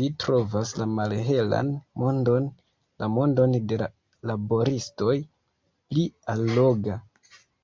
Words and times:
Li 0.00 0.06
trovas 0.22 0.70
la 0.82 0.84
malhelan 0.98 1.72
mondon, 2.02 2.46
la 3.02 3.08
mondon 3.16 3.56
de 3.72 3.78
la 3.82 3.88
laboristoj, 4.30 5.18
pli 5.92 6.06
alloga. 6.36 6.98